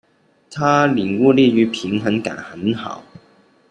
[0.49, 3.03] 他領悟力與平衡感很好